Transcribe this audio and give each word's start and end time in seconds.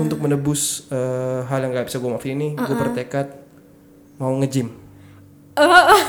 untuk 0.00 0.18
menebus 0.24 0.88
eh, 0.88 1.40
hal 1.44 1.60
yang 1.60 1.76
gak 1.76 1.92
bisa 1.92 2.00
gue 2.00 2.10
maafin 2.10 2.36
ini, 2.40 2.48
gue 2.56 2.74
bertekad 2.74 3.26
mau 4.16 4.32
nge-gym. 4.40 4.68
Eh, 5.56 6.00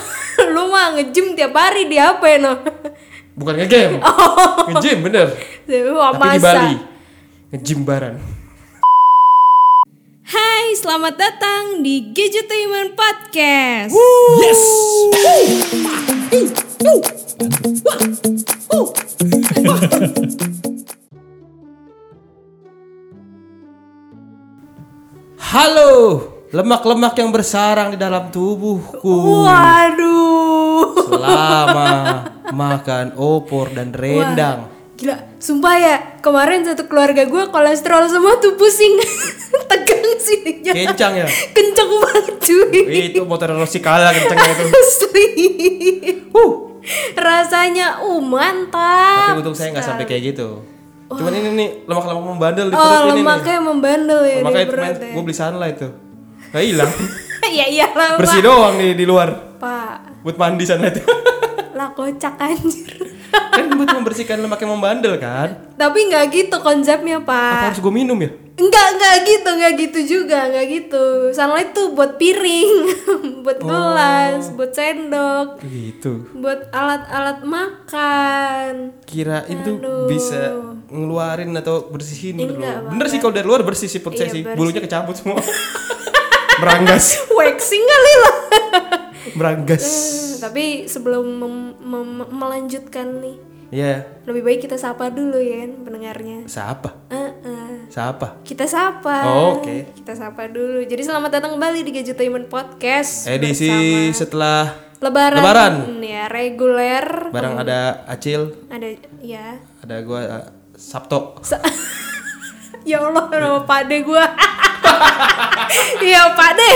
lu 0.54 0.72
mah 0.72 0.96
nge-gym 0.96 1.36
tiap 1.36 1.52
hari 1.52 1.88
di 1.88 2.00
HP 2.00 2.40
no. 2.40 2.56
Bukan 3.38 3.54
nge-game. 3.60 4.00
Nge-gym 4.72 4.98
bener. 5.04 5.28
Wah, 5.92 6.12
Tapi 6.16 6.20
di 6.20 6.38
masa. 6.40 6.44
Bali. 6.44 6.76
Nge-gym 7.52 7.80
baran. 7.84 8.16
Hai, 10.32 10.72
selamat 10.80 11.14
datang 11.20 11.84
di 11.84 12.12
Gadgetainment 12.16 12.96
Podcast. 12.96 13.92
Yes. 14.40 14.62
Halo, 25.42 26.22
lemak-lemak 26.54 27.18
yang 27.18 27.34
bersarang 27.34 27.90
di 27.90 27.98
dalam 27.98 28.30
tubuhku. 28.30 29.42
Waduh. 29.42 30.94
Selama 31.10 31.90
makan 32.62 33.18
opor 33.18 33.74
dan 33.74 33.90
rendang. 33.90 34.70
Gila, 34.94 35.18
sumpah 35.42 35.74
ya, 35.82 35.96
kemarin 36.22 36.62
satu 36.62 36.86
keluarga 36.86 37.26
gue 37.26 37.50
kolesterol 37.50 38.06
semua 38.06 38.38
tuh 38.38 38.54
pusing. 38.54 39.02
Tegang 39.70 40.14
sininya. 40.22 40.72
Kencang 40.78 41.12
ya. 41.18 41.26
Kenceng 41.58 41.90
banget 41.90 42.36
cuy. 42.38 43.10
Itu 43.10 43.26
motor 43.26 43.50
Rossi 43.58 43.82
kalah 43.82 44.14
kencangnya 44.14 44.52
itu. 44.54 44.64
Asli. 44.70 45.26
Huh. 46.30 46.52
Rasanya 47.18 47.98
uh 47.98 48.22
mantap. 48.22 49.34
Tapi 49.34 49.42
untung 49.42 49.58
saya 49.58 49.74
nggak 49.74 49.86
sampai 49.90 50.06
kayak 50.06 50.22
gitu. 50.38 50.71
Cuman 51.14 51.32
ini 51.32 51.48
nih 51.52 51.68
lemak-lemak 51.84 52.24
membandel 52.26 52.66
di 52.66 52.74
Oh, 52.74 52.78
perut 52.78 52.92
ini 52.92 53.02
nih. 53.02 53.14
lemaknya 53.18 53.56
membandel 53.60 54.20
ya 54.20 54.34
di 54.34 54.42
Makanya 54.42 54.60
itu 54.60 54.70
perut 54.70 54.84
main, 54.84 54.94
ya. 54.94 55.10
gue 55.10 55.22
beli 55.22 55.36
sunlight 55.36 55.76
tuh. 55.76 55.92
Gak 56.48 56.62
hilang. 56.62 56.92
ya 57.58 57.66
iyalah, 57.66 58.08
Bersih 58.14 58.38
Pak. 58.38 58.46
doang 58.46 58.74
nih 58.76 58.92
di 58.92 59.04
luar. 59.04 59.28
Pak. 59.56 59.96
Buat 60.22 60.36
mandi 60.36 60.64
sunlight. 60.64 60.96
Lah 61.78 61.88
kocak 61.90 62.34
anjir. 62.36 62.92
kan 63.32 63.64
buat 63.70 63.88
membersihkan 63.90 64.38
lemak 64.38 64.60
yang 64.60 64.72
membandel 64.72 65.16
kan. 65.16 65.72
Tapi 65.74 65.98
nggak 66.06 66.24
gitu 66.30 66.56
konsepnya, 66.58 67.16
Apa 67.18 67.26
Pak. 67.26 67.62
harus 67.66 67.80
gue 67.80 67.92
minum 67.94 68.16
ya? 68.16 68.28
Enggak, 68.62 68.86
enggak 68.92 69.16
gitu, 69.24 69.48
enggak 69.50 69.72
gitu 69.76 70.00
juga, 70.08 70.38
enggak 70.46 70.66
gitu. 70.70 71.04
Sunlight 71.30 71.72
tuh 71.72 71.90
buat 71.90 72.14
piring, 72.14 72.70
buat 73.44 73.58
gelas, 73.58 74.52
buat 74.52 74.70
sendok, 74.70 75.58
Gitu. 75.60 76.30
buat 76.32 76.70
alat-alat 76.70 77.42
makan. 77.42 78.72
Kirain 79.02 79.58
tuh 79.60 79.76
bisa 80.06 80.54
ngeluarin 80.86 81.50
atau 81.54 81.88
bersihin 81.88 82.38
gitu 82.38 82.54
Enggak, 82.54 82.76
loh. 82.78 82.90
Bener 82.92 83.06
sih 83.08 83.18
kalau 83.18 83.32
dari 83.32 83.44
luar 83.44 83.62
bersih 83.62 83.88
sih 83.88 83.98
perut 83.98 84.14
saya 84.14 84.30
Iya, 84.30 84.34
sih. 84.34 84.42
Bulunya 84.48 84.78
kecabut 84.78 85.14
semua. 85.14 85.42
Beranggas. 86.62 87.18
Waxing 87.34 87.82
kali 87.82 88.14
lah. 88.16 88.34
Beranggas. 89.32 89.84
Hmm, 89.84 90.38
Tapi 90.40 90.64
sebelum 90.84 91.24
mem- 91.32 91.76
mem- 91.80 92.30
melanjutkan 92.30 93.18
nih, 93.18 93.36
Iya. 93.72 94.04
lebih 94.24 94.44
baik 94.44 94.60
kita 94.62 94.76
sapa 94.76 95.08
dulu 95.08 95.40
ya 95.40 95.64
pendengarnya. 95.66 96.44
Siapa? 96.44 97.08
Eh-eh. 97.08 97.31
Siapa? 97.92 98.40
Kita 98.40 98.64
sapa. 98.64 99.28
Oh, 99.28 99.60
oke. 99.60 100.00
Kita 100.00 100.16
sapa 100.16 100.48
dulu. 100.48 100.80
Jadi 100.80 101.04
selamat 101.04 101.28
datang 101.28 101.52
kembali 101.60 101.84
di 101.84 101.92
Gadgetainment 101.92 102.48
Podcast. 102.48 103.28
Edisi 103.28 103.68
setelah 104.16 104.72
Lebaran. 104.96 105.44
Lebaran. 105.44 105.74
Ya, 106.00 106.24
reguler. 106.24 107.28
barang 107.28 107.60
ada 107.60 108.00
Acil, 108.08 108.48
Ada 108.72 108.96
ya. 109.20 109.60
ada 109.84 110.00
gua 110.08 110.20
uh, 110.24 110.44
Sabto. 110.72 111.36
Sa- 111.44 111.60
ya 112.88 112.96
Allah, 113.04 113.28
nama 113.28 113.60
Pak 113.60 113.80
De 113.84 114.00
gua. 114.00 114.24
Iya, 116.00 116.32
Pak 116.32 116.50
De. 116.56 116.70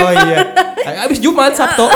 Oh 0.00 0.10
iya. 0.16 0.38
Habis 1.04 1.20
Jumat 1.20 1.52
Sabto. 1.52 1.92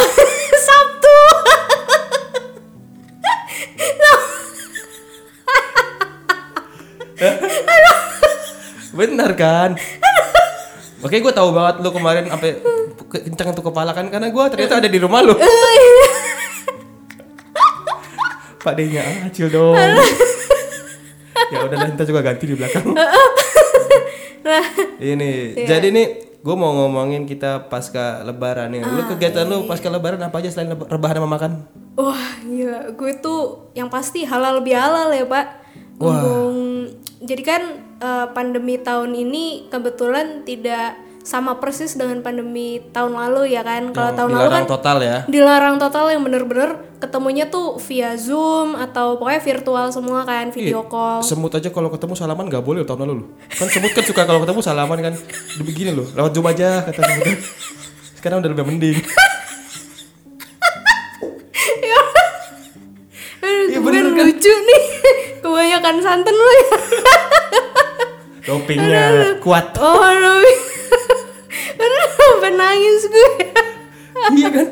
Bener 8.99 9.31
kan? 9.39 9.79
Oke, 11.07 11.23
gue 11.23 11.31
tahu 11.31 11.55
banget 11.55 11.79
lu 11.79 11.95
kemarin 11.95 12.27
sampai 12.27 12.59
ke- 13.07 13.23
kencang 13.31 13.55
tuh 13.55 13.63
kepala 13.63 13.95
kan 13.95 14.11
karena 14.11 14.35
gue 14.35 14.45
ternyata 14.51 14.83
ada 14.83 14.91
di 14.91 14.99
rumah 14.99 15.23
lu. 15.23 15.39
Pak 18.59 18.75
D-nya 18.75 19.07
ah, 19.07 19.31
acil 19.31 19.47
dong. 19.47 19.79
ya 21.55 21.59
udah 21.63 21.79
nanti 21.79 22.03
juga 22.03 22.27
ganti 22.27 22.51
di 22.51 22.59
belakang. 22.59 22.91
Ini, 24.99 25.55
jadi 25.63 25.95
nih 25.95 26.07
gue 26.43 26.57
mau 26.59 26.75
ngomongin 26.75 27.23
kita 27.23 27.71
pasca 27.71 28.27
lebaran 28.27 28.75
nih. 28.75 28.83
Lu 28.83 29.07
kegiatan 29.07 29.47
lu 29.47 29.71
pasca 29.71 29.87
lebaran 29.87 30.19
apa 30.19 30.43
aja 30.43 30.51
selain 30.51 30.75
leba- 30.75 30.91
rebahan 30.91 31.23
sama 31.23 31.31
makan? 31.31 31.53
Wah, 31.95 32.35
gila. 32.43 32.91
Gue 32.99 33.15
tuh 33.23 33.71
yang 33.79 33.87
pasti 33.87 34.27
halal 34.27 34.59
bihalal 34.59 35.15
ya, 35.15 35.23
Pak. 35.23 35.47
Ngomong 35.99 36.55
jadi 37.21 37.43
kan 37.43 37.63
eh, 37.99 38.27
pandemi 38.31 38.79
tahun 38.79 39.11
ini 39.13 39.67
kebetulan 39.67 40.43
tidak 40.43 40.95
sama 41.21 41.61
persis 41.61 41.93
dengan 41.93 42.23
pandemi 42.23 42.81
tahun 42.89 43.13
lalu 43.13 43.53
ya 43.53 43.61
kan. 43.61 43.93
Kalau 43.93 44.17
tahun 44.17 44.31
lalu 44.31 44.39
kan 44.41 44.49
Dilarang 44.49 44.67
total 44.67 44.97
ya. 44.99 45.17
dilarang 45.29 45.77
total 45.77 46.07
yang 46.09 46.23
bener-bener 46.25 46.71
ketemunya 46.97 47.45
tuh 47.47 47.77
via 47.79 48.17
Zoom 48.17 48.73
atau 48.73 49.21
pokoknya 49.21 49.43
virtual 49.45 49.93
semua 49.93 50.25
kan, 50.25 50.49
video 50.49 50.89
call. 50.89 51.21
Semut 51.21 51.53
aja 51.53 51.69
kalau 51.69 51.93
ketemu 51.93 52.17
salaman 52.17 52.49
gak 52.49 52.65
boleh 52.65 52.81
loh, 52.81 52.89
tahun 52.89 53.01
lalu 53.05 53.15
loh. 53.21 53.29
Kan 53.51 53.69
semut 53.69 53.93
kan 53.93 54.03
suka 54.03 54.25
kalau 54.25 54.41
ketemu 54.41 54.61
salaman 54.63 54.99
kan. 55.03 55.15
Begini 55.61 55.93
loh, 55.93 56.09
lewat 56.09 56.33
zoom 56.33 56.49
aja 56.49 56.81
kata 56.83 57.01
semut. 57.03 57.29
Sekarang 58.17 58.41
udah 58.41 58.51
lebih 58.51 58.65
mending. 58.65 58.97
Aduh, 63.39 63.67
Iya, 63.69 63.79
gue 63.79 63.85
bener 63.85 64.05
kan? 64.11 64.25
lucu 64.27 64.51
nih. 64.51 64.83
Kebanyakan 65.49 65.97
santan 66.05 66.35
lu 66.37 66.49
ya. 66.53 66.69
Dopingnya 68.49 69.05
kuat. 69.41 69.73
Oh, 69.81 69.97
aduh. 69.97 70.45
Aduh, 71.79 72.07
sampai 72.13 72.53
nangis 72.53 73.05
gue. 73.09 73.31
iya 74.37 74.49
kan? 74.53 74.69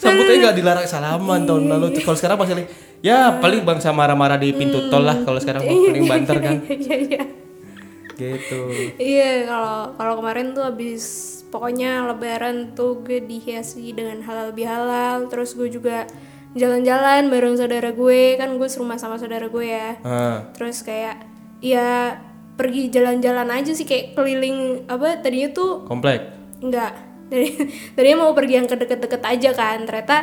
Sambutnya 0.00 0.34
nggak 0.48 0.56
dilarang 0.56 0.86
salaman 0.88 1.46
tahun 1.46 1.70
lalu. 1.70 1.86
Tuh, 1.94 2.02
Kalau 2.10 2.16
sekarang 2.18 2.36
masih 2.40 2.66
ya 3.04 3.38
paling 3.38 3.62
bangsa 3.62 3.92
marah-marah 3.94 4.40
di 4.40 4.50
pintu 4.50 4.88
tol 4.88 5.04
lah. 5.04 5.22
Kalau 5.22 5.38
sekarang 5.38 5.62
mah 5.62 5.74
paling 5.74 6.06
banter 6.08 6.36
kan. 6.42 6.56
Iya, 6.66 6.96
iya. 6.96 7.22
Gitu. 8.20 8.60
Iya, 9.00 9.48
kalau 9.48 9.96
kalau 9.96 10.14
kemarin 10.20 10.52
tuh 10.52 10.64
habis 10.68 11.04
pokoknya 11.48 12.04
lebaran 12.04 12.76
tuh 12.76 13.00
gue 13.00 13.24
dihiasi 13.24 13.96
dengan 13.96 14.20
halal 14.24 14.52
bihalal, 14.52 15.28
terus 15.32 15.56
gue 15.56 15.72
juga 15.72 16.04
jalan-jalan 16.52 17.30
bareng 17.30 17.54
saudara 17.54 17.90
gue, 17.94 18.34
kan 18.34 18.50
gue 18.58 18.68
serumah 18.68 18.98
sama 18.98 19.16
saudara 19.16 19.46
gue 19.46 19.66
ya. 19.66 19.98
Ah, 20.02 20.50
Terus 20.54 20.82
kayak 20.82 21.22
ya 21.62 22.18
pergi 22.56 22.92
jalan-jalan 22.92 23.48
aja 23.48 23.72
sih 23.72 23.88
kayak 23.88 24.12
keliling 24.12 24.84
apa 24.84 25.20
tadinya 25.24 25.48
tuh 25.54 25.86
komplek. 25.86 26.28
enggak. 26.60 26.92
Dari 27.30 27.48
tadinya 27.96 28.26
mau 28.26 28.34
pergi 28.34 28.54
yang 28.58 28.66
ke 28.66 28.74
deket-deket 28.76 29.22
aja 29.22 29.50
kan, 29.54 29.78
ternyata 29.86 30.16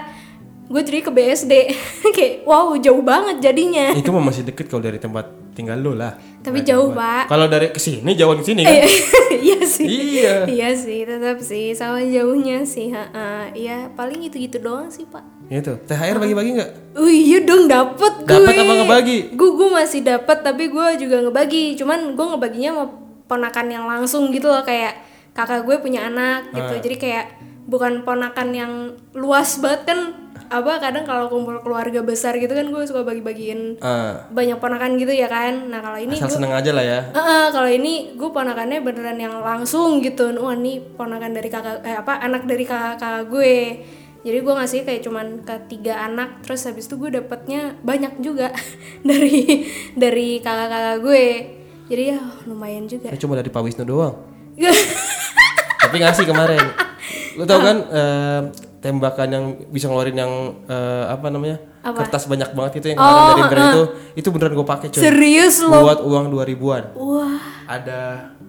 gue 0.67 0.81
jadi 0.83 0.99
ke 1.07 1.11
BSD. 1.15 1.53
kayak 2.17 2.43
wow, 2.43 2.75
jauh 2.75 3.01
banget 3.01 3.39
jadinya. 3.39 3.95
Itu 3.95 4.11
mah 4.11 4.27
masih 4.27 4.43
deket 4.43 4.67
kalau 4.67 4.83
dari 4.83 4.99
tempat 4.99 5.31
tinggal 5.57 5.81
lu 5.81 5.97
lah. 5.97 6.13
Tapi 6.45 6.61
jauh, 6.61 6.93
Pak. 6.93 7.25
Kalau 7.25 7.49
dari 7.49 7.73
ke 7.73 7.81
sini 7.81 8.13
jauh 8.13 8.37
ke 8.37 8.45
sini 8.45 8.61
kan? 8.61 8.85
iya 9.49 9.59
sih. 9.65 9.85
Iya. 9.89 10.45
Iya 10.45 10.69
sih, 10.77 11.01
tetap 11.01 11.41
sih 11.41 11.73
sama 11.73 12.05
jauhnya 12.05 12.61
sih. 12.61 12.93
Ha 12.93 13.49
Iya, 13.57 13.89
paling 13.97 14.21
gitu-gitu 14.29 14.61
doang 14.61 14.93
sih, 14.93 15.09
Pak. 15.09 15.25
Gitu. 15.49 15.73
THR 15.89 16.21
bagi-bagi 16.21 16.61
nggak? 16.61 16.71
Oh 17.01 17.09
iya 17.09 17.41
dong 17.41 17.65
dapet 17.65 18.13
gue. 18.21 18.37
Dapet 18.37 18.53
apa 18.53 18.73
ngebagi? 18.85 19.17
Gue 19.33 19.49
gue 19.57 19.69
masih 19.73 20.05
dapet 20.05 20.37
tapi 20.45 20.69
gue 20.69 20.87
juga 21.01 21.25
ngebagi. 21.25 21.73
Cuman 21.73 22.13
gue 22.13 22.25
ngebaginya 22.37 22.69
sama 22.77 22.85
ponakan 23.25 23.67
yang 23.73 23.85
langsung 23.89 24.29
gitu 24.29 24.47
loh 24.47 24.61
kayak 24.61 25.01
kakak 25.33 25.65
gue 25.65 25.75
punya 25.81 26.05
anak 26.05 26.53
gitu. 26.53 26.73
Ah. 26.77 26.81
Jadi 26.83 26.95
kayak 27.01 27.25
bukan 27.67 28.07
ponakan 28.07 28.49
yang 28.55 28.73
luas 29.11 29.59
banget 29.59 29.91
kan 29.91 29.99
apa 30.47 30.79
kadang 30.79 31.03
kalau 31.03 31.27
kumpul 31.27 31.59
keluarga 31.59 31.99
besar 31.99 32.35
gitu 32.35 32.51
kan 32.51 32.67
gue 32.67 32.83
suka 32.87 33.03
bagi-bagiin 33.03 33.79
Ah, 33.83 34.25
banyak 34.31 34.57
ponakan 34.57 34.95
gitu 34.95 35.11
ya 35.11 35.27
kan. 35.27 35.67
Nah, 35.67 35.83
kalau 35.83 35.99
ini 35.99 36.15
asal 36.15 36.39
seneng 36.39 36.55
aja 36.55 36.71
lah 36.71 36.85
ya. 36.85 36.99
Heeh, 37.11 37.45
kalau 37.51 37.69
ini 37.69 38.15
gue 38.15 38.29
ponakannya 38.31 38.79
beneran 38.79 39.19
yang 39.19 39.43
langsung 39.43 39.99
gitu. 39.99 40.31
Wah, 40.39 40.55
nih 40.55 40.79
ponakan 40.95 41.35
dari 41.35 41.49
kakak 41.51 41.83
eh 41.83 41.99
apa 41.99 42.23
anak 42.23 42.47
dari 42.47 42.63
kakak, 42.63 42.95
kakak 42.99 43.23
gue. 43.27 43.55
Jadi 44.23 44.37
gue 44.43 44.53
ngasih 44.55 44.79
kayak 44.83 45.01
cuman 45.07 45.27
ke 45.47 45.55
tiga 45.71 46.03
anak, 46.03 46.43
terus 46.43 46.67
habis 46.67 46.89
itu 46.89 46.99
gue 46.99 47.15
dapetnya 47.15 47.79
banyak 47.79 48.19
juga 48.19 48.51
dari 49.07 49.67
dari 49.95 50.39
kakak-kakak 50.39 50.97
gue. 51.03 51.25
Jadi 51.87 52.03
ya 52.11 52.19
lumayan 52.43 52.87
juga. 52.87 53.07
Eh, 53.07 53.19
cuma 53.19 53.39
dari 53.39 53.47
Pak 53.47 53.63
Wisnu 53.63 53.87
doang. 53.87 54.15
Tapi 55.83 55.95
ngasih 56.03 56.27
kemarin. 56.27 56.59
Lu 57.39 57.45
tau 57.45 57.61
kan 57.61 57.77
eh, 57.87 58.41
tembakan 58.87 59.27
yang 59.27 59.45
bisa 59.67 59.85
ngeluarin 59.85 60.15
yang 60.15 60.31
eh, 60.63 61.05
apa 61.05 61.27
namanya? 61.27 61.59
Apa? 61.83 62.03
Kertas 62.03 62.23
banyak 62.25 62.55
banget 62.55 62.79
itu 62.79 62.87
yang 62.87 62.97
kemarin 62.97 63.19
dari 63.27 63.41
Indra 63.41 63.59
itu, 63.65 63.83
itu 64.15 64.27
beneran 64.31 64.53
gue 64.55 64.63
pakai 64.65 64.87
coy. 64.87 65.01
Serius 65.01 65.59
lo? 65.59 65.75
Buat 65.77 65.99
uang 66.01 66.31
2000-an. 66.31 66.83
Wah, 66.95 67.35
Ada 67.65 67.99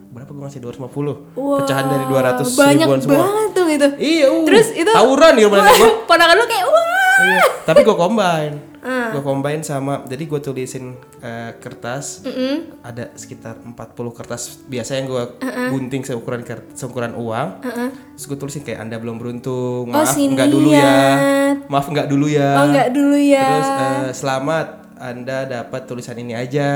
berapa 0.08 0.30
gue 0.30 0.42
ngasih 0.42 0.60
250 0.62 1.36
Wah, 1.36 1.58
pecahan 1.60 1.84
dari 1.86 2.04
200 2.06 2.42
banyak 2.56 2.86
ribuan 2.86 2.98
semua 2.98 3.18
banget 3.20 3.48
tuh 3.52 3.66
itu. 3.68 3.88
iya 4.00 4.26
uh, 4.26 4.42
Terus 4.42 4.66
itu- 4.72 4.94
tawuran 4.94 5.32
di 5.34 5.42
rumah 5.44 5.58
gue 5.60 5.90
Ponakan 6.10 6.34
lu 6.34 6.46
kayak 6.46 6.64
wah. 6.64 6.86
Iya, 7.18 7.42
tapi 7.62 7.80
gue 7.82 7.92
combine 7.92 8.54
Ah. 8.88 9.12
gue 9.12 9.20
combine 9.20 9.60
sama 9.60 10.00
jadi 10.08 10.24
gue 10.24 10.40
tulisin 10.40 10.96
eh, 11.20 11.52
kertas. 11.60 12.24
Ada 12.80 13.12
sekitar 13.12 13.60
40 13.60 13.76
kertas 14.16 14.64
biasa 14.64 14.96
yang 14.96 15.12
gue 15.12 15.24
gunting 15.68 16.08
seukuran 16.08 16.40
seukuran 16.72 17.12
uang. 17.12 17.60
Terus 18.16 18.24
gue 18.24 18.38
tulisin 18.40 18.62
kayak 18.64 18.88
anda 18.88 18.96
belum 18.96 19.20
beruntung 19.20 19.92
maaf 19.92 20.16
si 20.16 20.24
nggak 20.24 20.48
dulu 20.48 20.72
ya. 20.72 21.04
maaf 21.68 21.84
nggak 21.92 22.08
dulu 22.08 22.26
ya. 22.32 22.50
Oh 22.56 22.64
enggak 22.72 22.88
dulu 22.96 23.18
ya. 23.20 23.44
terus 23.44 23.68
eh, 23.68 24.10
selamat 24.16 24.66
anda 24.96 25.44
dapat 25.44 25.84
tulisan 25.84 26.16
ini 26.16 26.32
aja. 26.32 26.70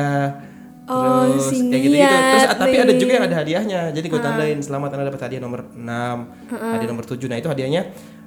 Oh, 0.83 1.31
terus 1.31 1.49
si 1.49 1.71
kayak 1.71 1.83
gitu 1.87 1.95
gitu 1.95 2.11
terus 2.11 2.43
niat 2.43 2.51
ah, 2.51 2.59
tapi 2.59 2.75
ada 2.75 2.93
nih. 2.93 2.99
juga 3.01 3.13
yang 3.17 3.25
ada 3.25 3.37
hadiahnya. 3.41 3.81
Jadi 3.97 4.07
gue 4.13 4.21
tandain 4.21 4.59
selamat 4.61 4.89
anda 4.93 5.05
dapat 5.09 5.23
hadiah 5.25 5.41
nomor 5.41 5.61
6 5.73 5.81
hadiah 6.53 6.89
nomor 6.91 7.05
7 7.09 7.17
nah 7.31 7.39
itu 7.39 7.49
hadiahnya 7.49 7.83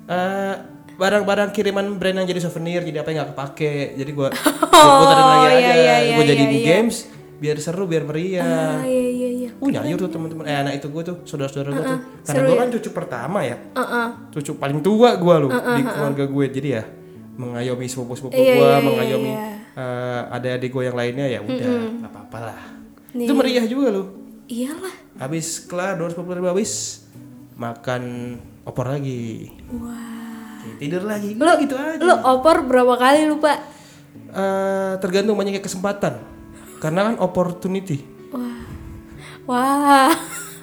eh, 0.09 0.55
barang-barang 0.95 1.49
kiriman 1.51 1.99
brand 1.99 2.23
yang 2.23 2.27
jadi 2.27 2.39
souvenir 2.43 2.81
jadi 2.83 3.03
apa 3.03 3.11
yang 3.11 3.23
nggak 3.23 3.31
kepake. 3.35 3.99
Jadi 3.99 4.11
gue 4.11 4.27
gue 4.31 5.05
tarik 5.07 5.25
lagi 5.25 5.45
iya, 5.45 5.51
aja. 5.51 5.59
iya, 5.59 5.95
iya, 5.99 6.15
gue 6.15 6.25
jadi 6.25 6.43
iya, 6.43 6.51
di 6.51 6.59
iya. 6.59 6.67
games 6.67 6.97
biar 7.35 7.57
seru 7.59 7.83
biar 7.83 8.03
meriah. 8.07 8.79
Ah, 8.79 8.83
iya 8.87 9.07
iya 9.11 9.29
iya. 9.29 9.49
Uh 9.59 9.67
nyayur 9.67 9.99
tuh 10.07 10.11
teman-teman. 10.11 10.43
Eh 10.47 10.55
anak 10.55 10.73
itu 10.79 10.87
gue 10.87 11.03
tuh 11.03 11.15
saudara-saudara 11.27 11.69
gue 11.75 11.83
tuh. 11.83 11.99
Karena 12.23 12.39
seru 12.39 12.47
gue 12.47 12.55
ya? 12.55 12.61
kan 12.63 12.67
cucu 12.71 12.89
pertama 12.95 13.39
ya. 13.43 13.57
Heeh. 13.75 14.07
cucu 14.31 14.51
paling 14.55 14.79
tua 14.79 15.19
gue 15.19 15.35
loh 15.47 15.51
di 15.51 15.81
keluarga 15.83 16.25
gue 16.27 16.45
jadi 16.51 16.69
ya 16.79 16.83
mengayomi 17.35 17.85
sepupu-sepupu 17.91 18.31
Iya, 18.31 18.55
gue 18.55 18.63
iya, 18.63 18.77
iya, 18.79 18.85
mengayomi 18.87 19.31
iya. 19.35 19.43
eh, 19.75 20.21
adik-adik 20.39 20.69
gue 20.71 20.83
yang 20.87 20.95
lainnya 20.95 21.27
ya 21.27 21.39
udah 21.43 21.67
nggak 21.99 22.11
apa-apa 22.11 22.37
lah. 22.51 22.59
Itu 23.11 23.35
meriah 23.35 23.65
juga 23.67 23.91
loh. 23.91 24.07
Iyalah. 24.45 24.95
habis 25.15 25.63
kelar 25.63 25.95
250 25.95 26.37
ribu 26.37 26.47
habis 26.51 27.01
makan 27.55 28.35
opor 28.67 28.91
lagi. 28.91 29.51
Wah. 29.71 30.24
Tidur 30.75 31.03
lagi 31.05 31.37
Lu 31.37 31.53
gitu 31.61 31.75
aja 31.77 32.01
Lu 32.01 32.13
opor 32.25 32.65
berapa 32.65 32.93
kali 32.95 33.29
lu, 33.29 33.37
Pak? 33.37 33.57
Eh, 34.35 34.93
tergantung 34.99 35.35
banyaknya 35.35 35.63
kesempatan 35.63 36.19
karena 36.75 37.07
kan 37.07 37.15
opportunity 37.19 38.03
Wah. 38.31 38.61
Wah. 39.47 40.11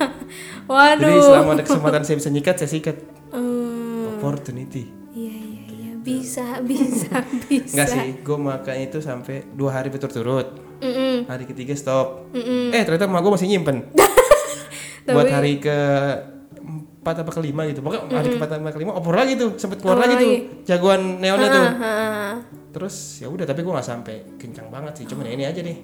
Waduh. 0.70 1.08
jadi 1.08 1.20
selama 1.20 1.50
ada 1.56 1.64
kesempatan 1.64 2.02
saya 2.04 2.16
bisa 2.20 2.28
nyikat 2.28 2.56
saya 2.60 2.70
sikat 2.70 2.96
Hmm, 3.32 4.20
opportunity 4.20 4.93
iya 5.16 5.32
iya 5.32 5.64
iya 5.72 5.90
bisa 5.96 6.60
bisa 6.69 7.25
bisa. 7.48 7.72
Enggak 7.72 7.88
sih, 7.88 8.08
gue 8.20 8.38
makan 8.38 8.76
itu 8.76 8.98
sampai 9.00 9.48
dua 9.56 9.81
hari 9.81 9.88
berturut-turut. 9.88 10.52
Mm-mm. 10.82 11.25
Hari 11.31 11.48
ketiga 11.48 11.72
stop. 11.72 12.28
Eh 12.34 12.82
ternyata 12.82 13.08
emak 13.08 13.22
gue 13.22 13.32
masih 13.32 13.48
nyimpen. 13.48 13.88
Buat 15.06 15.31
hari 15.31 15.62
ke 15.62 15.78
empat 17.02 17.26
apa 17.26 17.31
kelima 17.34 17.66
gitu. 17.66 17.82
Pokoknya 17.82 18.14
hari 18.14 18.38
keempat 18.38 18.62
apa 18.62 18.70
kelima 18.70 18.94
opor 18.94 19.19
lagi 19.19 19.34
tuh, 19.34 19.58
sempet 19.58 19.82
keluar 19.82 19.99
lagi 19.99 20.14
tuh 20.22 20.31
jagoan 20.62 21.19
neonnya 21.19 21.49
tuh. 21.50 21.66
Ah, 21.82 22.34
Terus 22.72 23.19
ya 23.19 23.26
udah 23.28 23.43
tapi 23.43 23.66
gue 23.66 23.72
nggak 23.75 23.84
sampai 23.84 24.38
kencang 24.38 24.70
banget 24.70 25.02
sih, 25.02 25.10
cuman 25.10 25.26
ya 25.26 25.32
ini 25.34 25.44
aja 25.44 25.60
nih. 25.60 25.76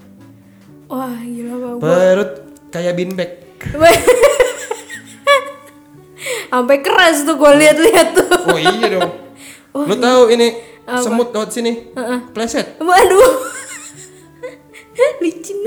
Wah 0.89 1.19
gila 1.21 1.55
Pak. 1.59 1.75
Perut 1.83 2.31
kayak 2.71 2.95
beanbag. 2.95 3.31
Sampai 6.49 6.81
keras 6.81 7.29
tuh 7.29 7.37
gue 7.37 7.53
lihat-lihat 7.61 8.09
tuh. 8.17 8.29
Oh 8.49 8.57
iya 8.57 8.87
dong. 8.89 9.13
Lu 9.75 9.95
tahu 9.99 10.33
ini 10.33 10.49
semut 11.03 11.35
lewat 11.35 11.51
sini, 11.53 11.93
pleset. 12.33 12.81
Waduh. 12.81 13.33
Licin. 15.23 15.59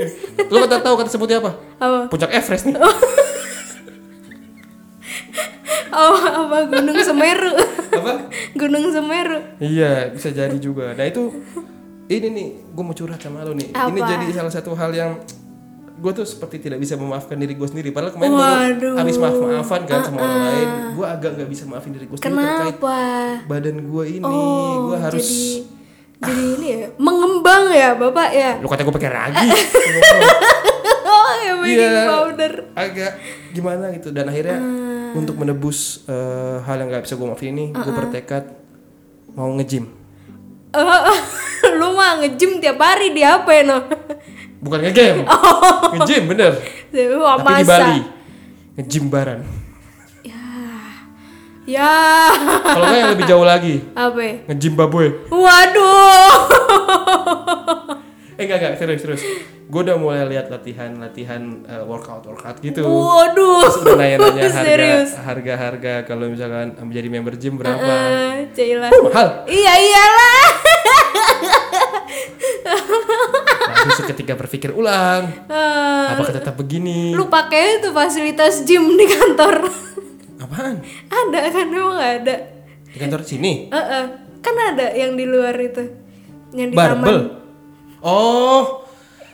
Lu 0.50 0.56
kata 0.66 0.82
tahu 0.82 0.94
kata 0.98 1.08
semutnya 1.12 1.38
apa? 1.38 1.54
Apa? 1.78 2.00
Puncak 2.10 2.34
Everest 2.34 2.66
nih. 2.66 2.74
Apa 6.52 6.68
Gunung 6.68 7.00
Semeru? 7.00 7.52
Apa? 7.90 8.12
Gunung 8.52 8.84
Semeru. 8.86 9.38
Iya, 9.56 10.12
bisa 10.12 10.28
jadi 10.28 10.56
juga. 10.56 10.92
Nah 10.92 11.04
itu 11.04 11.32
ini 12.06 12.28
nih, 12.28 12.46
gue 12.68 12.84
mau 12.84 12.92
curhat 12.92 13.16
sama 13.18 13.40
lo 13.40 13.52
nih. 13.52 13.72
Ini 13.72 13.80
Apa? 13.96 14.04
jadi 14.06 14.24
salah 14.30 14.52
satu 14.52 14.72
hal 14.72 14.92
yang 14.92 15.16
gue 15.94 16.12
tuh 16.12 16.26
seperti 16.26 16.60
tidak 16.60 16.76
bisa 16.76 16.92
memaafkan 16.94 17.34
diri 17.34 17.54
gue 17.54 17.64
sendiri. 17.64 17.88
Padahal 17.88 18.12
kemarin 18.12 18.34
baru 18.34 18.90
habis 18.96 19.16
maaf 19.16 19.32
maafan 19.34 19.80
kan 19.86 20.02
sama 20.02 20.18
orang 20.20 20.40
lain. 20.42 20.68
Gue 20.92 21.06
agak 21.06 21.30
nggak 21.34 21.48
bisa 21.48 21.64
maafin 21.64 21.90
diri 21.90 22.04
gue 22.04 22.16
sendiri 22.16 22.36
terkait 22.36 22.76
Kenapa? 22.76 23.00
badan 23.46 23.76
gue 23.82 24.04
ini. 24.10 24.24
Oh, 24.26 24.90
gue 24.90 24.98
harus. 24.98 25.24
jadi 25.24 25.46
jadi 26.22 26.42
ini 26.54 26.66
ya 26.68 26.82
mengembang 26.96 27.64
ya 27.70 27.88
bapak 27.94 28.28
ya. 28.30 28.50
Lu 28.58 28.68
kata 28.68 28.82
gue 28.82 28.92
pakai 28.92 29.10
ragi. 29.10 29.48
Oh 31.04 31.32
ya 31.38 31.52
baking 31.54 31.78
Iya. 31.78 32.02
powder. 32.08 32.52
agak 32.74 33.12
gimana 33.52 33.84
gitu. 33.92 34.08
Dan 34.10 34.26
akhirnya 34.26 34.58
Ah. 34.58 34.91
Untuk 35.12 35.36
menebus 35.36 36.04
eh, 36.06 36.56
hal 36.62 36.76
yang 36.80 36.88
nggak 36.88 37.04
bisa 37.04 37.14
gue 37.16 37.26
maafin 37.26 37.52
ini, 37.52 37.64
gue 37.72 37.92
bertekad 37.92 38.44
mau 39.32 39.48
nge-gym. 39.56 39.88
lu 41.78 41.88
mah 41.92 42.20
nge-gym 42.24 42.58
tiap 42.60 42.80
hari 42.80 43.12
di 43.12 43.20
apa 43.20 43.50
ya 43.52 43.62
no? 43.68 43.78
Bukan 44.64 44.78
nge-game. 44.78 45.26
Nge-gym 45.98 46.22
bener. 46.30 46.52
Wah, 47.18 47.34
Tapi 47.40 47.50
di 47.50 47.64
masa? 47.66 47.72
Bali. 47.82 48.00
Nge-gym 48.78 49.06
baran. 49.10 49.40
Ya. 51.62 52.26
Kalau 52.66 52.90
nggak 52.90 52.98
yang 52.98 53.12
lebih 53.14 53.26
jauh 53.30 53.46
lagi, 53.46 53.86
Apa? 53.94 54.18
ya? 54.18 54.34
nge-Zimbabwe. 54.50 55.30
Waduh. 55.30 56.34
Eh 58.34 58.42
enggak 58.42 58.58
enggak 58.58 58.74
serius 58.82 59.00
serius. 59.06 59.22
Gue 59.72 59.80
udah 59.80 59.96
mulai 59.96 60.28
lihat 60.28 60.52
latihan 60.52 60.92
latihan 60.94 61.40
eh, 61.64 61.80
workout 61.80 62.20
workout 62.22 62.60
gitu. 62.60 62.84
Waduh. 62.84 63.64
Terus 63.64 63.76
udah 63.80 63.96
harga 64.20 64.48
Serius. 64.52 65.10
harga 65.16 65.54
harga 65.56 65.94
kalau 66.04 66.28
misalkan 66.28 66.76
menjadi 66.78 67.08
member 67.08 67.34
gym 67.34 67.56
berapa? 67.56 67.80
Eh, 67.80 68.52
Cailah. 68.52 68.92
Oh, 68.92 69.08
mahal. 69.08 69.48
Iya 69.48 69.72
iyalah. 69.74 70.44
Lalu 73.72 73.92
seketika 73.96 74.34
berpikir 74.36 74.70
ulang, 74.70 75.26
Eh, 75.48 76.06
apakah 76.12 76.32
tetap 76.32 76.54
begini? 76.54 77.10
lu 77.10 77.26
pakai 77.26 77.80
itu 77.80 77.90
fasilitas 77.90 78.62
gym 78.62 78.92
di 78.92 79.08
kantor. 79.08 79.66
Apaan? 80.38 80.84
ada 81.08 81.40
kan 81.48 81.66
emang 81.66 81.96
ada. 81.96 82.36
Di 82.84 82.98
kantor 82.98 83.24
sini? 83.24 83.66
Eh, 83.66 83.76
eh. 83.76 84.04
Kan 84.38 84.54
ada 84.54 84.92
yang 84.92 85.16
di 85.16 85.24
luar 85.24 85.56
itu. 85.56 85.82
Yang 86.52 86.68
di 86.68 86.76
Barbel. 86.76 87.00
taman. 87.00 87.18
Oh. 88.04 88.81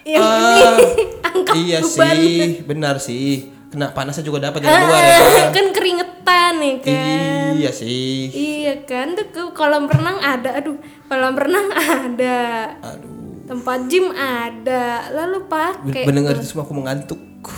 Yang 0.08 0.24
ah, 0.24 0.76
angkat 1.28 1.54
iya 1.60 1.78
beban. 1.84 2.16
sih, 2.16 2.64
benar 2.64 2.96
sih. 2.96 3.52
Kena 3.68 3.92
panasnya 3.92 4.24
juga 4.24 4.48
dapat 4.48 4.64
dari 4.64 4.72
luar 4.72 5.02
ya. 5.04 5.18
Eh, 5.20 5.46
kan 5.52 5.66
keringetan 5.76 6.52
nih 6.56 6.74
kan. 6.80 7.52
Iya 7.60 7.70
sih. 7.76 8.32
Iya 8.32 8.74
kan 8.88 9.12
tuh 9.12 9.28
ke 9.28 9.42
kolam 9.52 9.84
renang 9.84 10.16
ada, 10.24 10.56
aduh 10.56 10.80
kolam 11.04 11.36
renang 11.36 11.68
ada, 11.76 12.72
Aduh. 12.80 13.44
tempat 13.44 13.84
gym 13.92 14.08
ada, 14.16 15.12
lalu 15.12 15.44
pakai. 15.44 16.08
Mendengar 16.08 16.40
itu 16.40 16.48
semua 16.48 16.64
aku 16.64 16.72
mengantuk. 16.72 17.20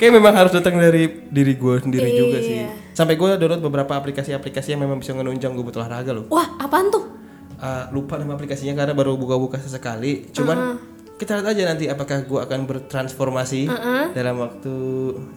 Kayak 0.00 0.18
memang 0.18 0.34
harus 0.34 0.50
datang 0.50 0.80
dari 0.80 1.06
diri 1.30 1.54
gue 1.54 1.74
sendiri 1.78 2.08
juga 2.10 2.38
sih. 2.42 2.64
Iya. 2.64 2.74
Sampai 2.96 3.14
gue 3.20 3.28
download 3.38 3.62
beberapa 3.62 3.94
aplikasi-aplikasi 3.94 4.74
yang 4.74 4.82
memang 4.82 4.98
bisa 4.98 5.14
menunjang 5.14 5.52
gue 5.52 5.62
butuh 5.62 5.84
olahraga 5.84 6.16
loh. 6.16 6.24
Wah 6.32 6.58
apaan 6.58 6.90
tuh? 6.90 7.21
Ah, 7.62 7.86
lupa 7.94 8.18
nama 8.18 8.34
aplikasinya 8.34 8.74
karena 8.74 8.90
baru 8.90 9.14
buka-buka 9.14 9.54
sesekali. 9.54 10.26
Cuman 10.34 10.82
kita 11.14 11.38
lihat 11.38 11.54
aja 11.54 11.62
nanti 11.70 11.86
apakah 11.86 12.26
gue 12.26 12.40
akan 12.42 12.66
bertransformasi 12.66 13.70
dalam 14.10 14.42
waktu 14.42 14.74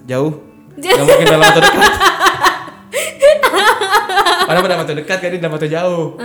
jauh. 0.10 0.34
Gak 0.74 1.05
mungkin 1.05 1.25
dalam 1.29 1.46
waktu 1.46 1.62
dekat. 1.62 1.91
Padahal 4.46 4.65
dalam 4.65 4.79
waktu 4.82 4.96
dekat 4.98 5.17
kan 5.22 5.29
ini 5.29 5.38
dalam 5.38 5.53
waktu 5.53 5.70
jauh. 5.70 6.17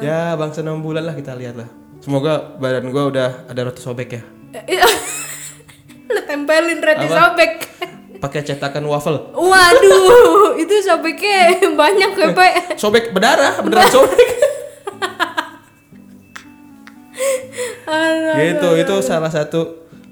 Ya 0.00 0.38
bangsa 0.38 0.62
6 0.62 0.70
bulan 0.80 1.02
lah 1.02 1.18
kita 1.18 1.34
lihat 1.34 1.58
lah. 1.58 1.66
Semoga 1.98 2.56
badan 2.56 2.88
gue 2.88 3.04
udah 3.10 3.50
ada 3.50 3.60
roti 3.66 3.82
sobek 3.82 4.08
ya. 4.16 4.22
Lu 6.14 6.20
tempelin 6.24 6.78
roti 6.78 7.06
Apa? 7.10 7.14
sobek. 7.14 7.52
Pakai 8.20 8.40
cetakan 8.44 8.84
waffle. 8.86 9.34
Waduh, 9.34 10.54
itu 10.56 10.74
sobeknya 10.80 11.58
banyak 11.80 12.10
ya 12.14 12.28
pak. 12.30 12.78
Sobek 12.78 13.10
berdarah, 13.10 13.58
beneran 13.60 13.90
sobek. 13.90 14.28
gitu, 18.42 18.68
itu 18.76 18.94
salah 19.00 19.28
satu 19.28 19.60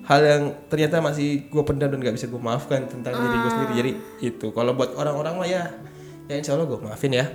hal 0.04 0.20
yang 0.20 0.42
ternyata 0.66 0.98
masih 0.98 1.46
gue 1.46 1.62
pendam 1.62 1.88
dan 1.88 2.00
gak 2.00 2.16
bisa 2.16 2.26
gue 2.26 2.40
maafkan 2.40 2.84
tentang 2.84 3.12
diri 3.12 3.36
gue 3.36 3.50
sendiri. 3.50 3.72
Jadi 3.74 3.90
itu 4.24 4.46
kalau 4.50 4.72
buat 4.72 4.92
orang-orang 4.94 5.34
mah 5.36 5.46
ya, 5.46 5.62
ya 6.24 6.34
insya 6.36 6.56
Allah 6.56 6.64
gue 6.64 6.78
maafin 6.80 7.12
ya. 7.12 7.26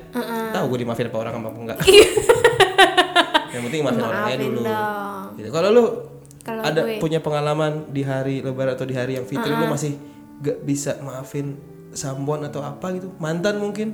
Tahu 0.51 0.65
gue 0.73 0.79
dimaafin 0.81 1.07
apa 1.07 1.17
orang 1.17 1.33
apa 1.35 1.49
enggak. 1.53 1.79
yang 3.53 3.61
penting 3.63 3.81
maafin 3.85 4.01
orangnya 4.01 4.21
Maafin 4.25 4.39
dulu. 4.41 4.61
dong. 4.63 5.25
Gitu. 5.37 5.49
Kalau 5.49 5.69
lu 5.69 5.83
Kalau 6.43 6.61
ada 6.61 6.81
gue. 6.81 6.97
punya 6.97 7.19
pengalaman 7.21 7.71
di 7.89 8.01
hari 8.01 8.41
lebaran 8.41 8.73
atau 8.73 8.83
di 8.83 8.95
hari 8.97 9.15
yang 9.15 9.23
fitri 9.23 9.47
lu 9.49 9.69
masih 9.69 9.95
gak 10.41 10.59
bisa 10.61 10.97
maafin 10.99 11.55
sambuan 11.93 12.41
atau 12.43 12.59
apa 12.59 12.89
gitu 12.91 13.13
mantan 13.15 13.61
mungkin 13.61 13.93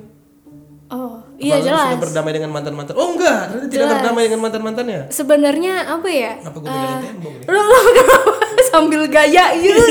Oh, 0.89 1.21
iya 1.37 1.55
Apa 1.55 1.61
lu 1.61 1.67
jelas. 1.69 1.85
sudah 1.85 2.01
berdamai 2.01 2.31
dengan 2.33 2.49
mantan 2.49 2.73
mantan 2.73 2.93
oh 2.93 3.13
enggak 3.13 3.41
ternyata 3.47 3.69
tidak 3.69 3.85
berdamai 3.93 4.21
dengan 4.25 4.41
mantan 4.41 4.61
mantannya 4.63 4.99
Sebenarnya 5.07 5.73
apa 5.87 6.07
ya? 6.07 6.33
apa 6.39 6.55
gue 6.55 6.65
tinggalin 6.67 6.97
tembok 7.03 7.33
nih 7.35 7.45
Lu, 7.47 7.59
lu 7.61 7.79
kenapa 7.93 8.31
sambil 8.65 9.01
gaya 9.05 9.45
gitu 9.55 9.81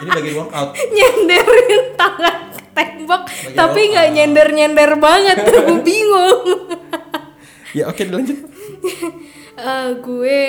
Ini 0.00 0.10
bagian 0.10 0.34
workout. 0.38 0.70
nyenderin 0.94 1.82
tangan 1.94 2.36
tembok 2.70 3.22
Bagian 3.24 3.56
tapi 3.56 3.80
nggak 3.88 4.08
nyender 4.10 4.48
nyender 4.50 4.90
banget 4.96 5.36
gue 5.48 5.80
bingung. 5.80 6.40
Ya 7.70 7.86
oke 7.86 8.02
lanjut. 8.02 8.34
Eh, 9.54 9.88
gue 9.96 10.42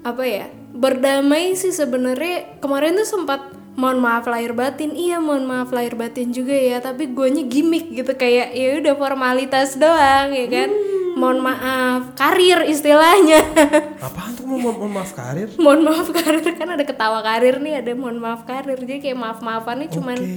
apa 0.00 0.22
ya 0.22 0.46
berdamai 0.70 1.52
sih 1.52 1.70
sebenarnya. 1.70 2.62
Kemarin 2.62 2.94
tuh 2.94 3.08
sempat 3.08 3.42
mohon 3.74 3.98
maaf 3.98 4.24
lahir 4.24 4.52
batin 4.52 4.90
iya 4.90 5.18
mohon 5.18 5.44
maaf 5.44 5.68
lahir 5.68 5.94
batin 5.94 6.30
juga 6.30 6.52
ya 6.52 6.78
tapi 6.78 7.08
guanya 7.08 7.42
gimmick 7.42 7.90
gitu 7.90 8.12
kayak 8.12 8.52
ya 8.52 8.78
udah 8.78 8.94
formalitas 8.94 9.74
doang 9.74 10.30
ya 10.30 10.46
kan 10.46 10.70
mohon 11.14 11.38
maaf 11.38 12.14
karir 12.14 12.62
istilahnya 12.64 13.42
Apaan 14.06 14.34
tuh 14.34 14.44
mau 14.44 14.58
mohon 14.60 14.76
mohon 14.80 14.92
maaf 14.94 15.10
karir? 15.12 15.50
mohon 15.56 15.80
maaf 15.82 16.06
karir 16.08 16.42
kan 16.54 16.68
ada 16.68 16.82
ketawa 16.82 17.18
karir 17.20 17.58
nih 17.58 17.82
ada 17.82 17.94
mohon 17.94 18.18
maaf 18.18 18.42
karir 18.42 18.78
jadi 18.78 18.98
kayak 19.00 19.18
maaf 19.18 19.38
maafannya 19.38 19.90
cuman 19.90 20.18
Oke. 20.18 20.34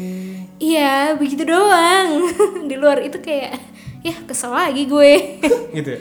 iya 0.57 1.13
begitu 1.13 1.45
doang 1.45 2.25
di 2.69 2.75
luar 2.75 3.01
itu 3.01 3.17
kayak 3.17 3.53
ya 4.01 4.13
kesel 4.25 4.49
lagi 4.49 4.85
gue 4.85 5.13
Gitu 5.77 5.89
ya. 5.93 5.99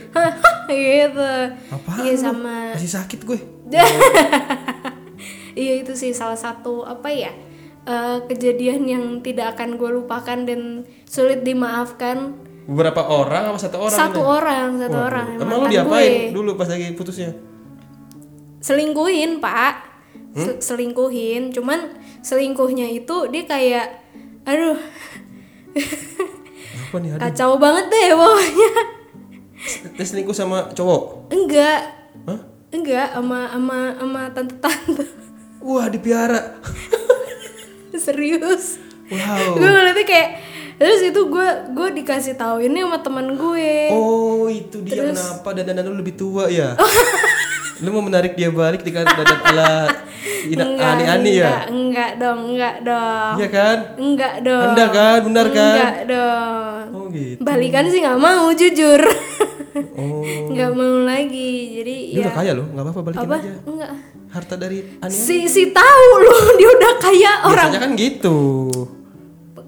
gitu 0.69 1.33
Apaan? 1.69 2.01
iya 2.01 2.13
lu? 2.13 2.21
sama 2.23 2.73
Masih 2.73 2.93
sakit 2.93 3.21
gue. 3.25 3.39
Iya 5.57 5.75
itu 5.77 5.93
sih 5.93 6.13
salah 6.13 6.37
satu 6.37 6.85
apa 6.85 7.09
ya 7.09 7.33
eh, 7.83 8.19
kejadian 8.25 8.85
yang 8.85 9.05
tidak 9.19 9.57
akan 9.57 9.75
gue 9.75 9.91
lupakan 9.91 10.39
dan 10.43 10.61
sulit 11.05 11.41
dimaafkan 11.41 12.37
Beberapa 12.67 12.99
orang 13.01 13.47
apa 13.47 13.57
satu 13.57 13.79
orang? 13.81 13.95
satu 13.97 14.21
ini? 14.21 14.27
orang 14.29 14.69
satu 14.77 14.97
Waduh. 14.97 15.09
orang 15.09 15.27
Emang 15.35 15.49
lu 15.49 15.57
mantan 15.61 15.73
diapain 15.73 16.11
gue. 16.11 16.33
dulu 16.33 16.51
pas 16.55 16.67
lagi 16.67 16.87
putusnya? 16.93 17.31
selingkuhin 18.59 19.39
pak 19.39 19.75
Hmm? 20.29 20.45
Se- 20.53 20.61
selingkuhin 20.63 21.49
cuman 21.49 21.81
selingkuhnya 22.21 22.85
itu 22.87 23.25
dia 23.27 23.45
kayak 23.45 24.05
aduh 24.45 24.77
Apa 26.83 26.97
nih? 26.99 27.11
Aduh. 27.11 27.21
kacau 27.23 27.57
banget 27.57 27.85
deh 27.87 28.13
pokoknya 28.13 28.71
Dia 29.91 30.05
selingkuh 30.05 30.33
sama 30.33 30.69
cowok? 30.71 31.33
enggak 31.33 31.81
Hah? 32.23 32.41
enggak 32.69 33.09
sama 33.11 33.49
sama 33.49 33.79
sama 33.95 34.21
tante 34.31 34.55
tante 34.59 35.05
Wah 35.67 35.87
dipiara. 35.89 36.41
serius 37.99 38.79
Wow. 39.07 39.55
gue 39.55 39.63
ngeliatnya 39.65 40.03
kayak 40.03 40.29
terus 40.77 40.99
itu 41.01 41.21
gue 41.25 41.49
gue 41.73 41.89
dikasih 41.97 42.35
tahu 42.35 42.59
ini 42.61 42.83
sama 42.83 42.99
teman 42.99 43.39
gue 43.39 43.87
Oh 43.89 44.47
itu 44.47 44.83
dia 44.83 44.99
kenapa 45.07 45.55
dandan 45.55 45.87
lu 45.87 45.97
lebih 45.97 46.15
tua 46.15 46.47
ya? 46.47 46.75
lu 47.83 47.89
mau 47.89 48.03
menarik 48.03 48.35
dia 48.35 48.51
balik 48.51 48.83
dengan 48.83 49.07
dandan 49.07 49.39
ala 49.47 49.73
ani-ani 50.77 51.39
ya? 51.39 51.47
enggak, 51.47 51.65
enggak 51.71 52.11
dong 52.19 52.39
enggak 52.49 52.75
dong 52.83 53.35
Iya 53.37 53.49
kan? 53.49 53.77
enggak 53.95 54.35
dong 54.43 54.65
Anda 54.67 54.87
kan? 54.89 55.19
Benar 55.23 55.47
kan? 55.49 55.71
enggak 55.71 55.97
dong 56.05 56.85
Oh 56.91 57.05
gitu. 57.09 57.41
balikan 57.41 57.85
sih 57.87 58.01
nggak 58.01 58.19
mau 58.19 58.47
jujur 58.51 59.01
Oh. 59.95 60.25
nggak 60.51 60.71
mau 60.73 61.05
lagi 61.05 61.53
jadi 61.75 61.97
Dia 62.11 62.17
ya 62.17 62.23
udah 62.23 62.35
kaya 62.35 62.53
loh, 62.53 62.67
nggak 62.67 62.83
apa-apa 62.83 63.01
balikin 63.05 63.23
apa 63.23 63.37
aja. 63.39 63.53
enggak 63.63 63.91
Harta 64.37 64.55
dari 64.55 64.85
ani. 65.01 65.09
si 65.09 65.49
si 65.49 65.73
tahu 65.73 66.09
loh 66.21 66.45
dia 66.61 66.69
udah 66.71 66.93
kaya 66.99 67.33
orang 67.43 67.69
Biasanya 67.73 67.81
kan 67.81 67.93
gitu. 67.97 68.39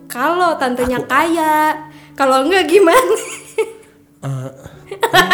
kalau 0.06 0.52
tantenya 0.54 1.00
kaya 1.02 1.72
kalau 2.12 2.44
enggak 2.44 2.68
gimana 2.68 3.00
emang 4.18 4.50